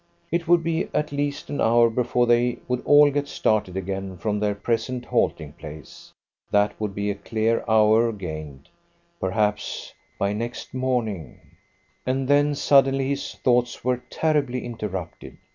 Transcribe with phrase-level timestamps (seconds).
[0.31, 4.39] It would be at least an hour before they would all get started again from
[4.39, 6.11] their present halting place.
[6.49, 8.67] That would be a clear hour gained.
[9.19, 11.39] Perhaps by next morning
[12.03, 15.37] And then, suddenly, his thoughts were terribly interrupted.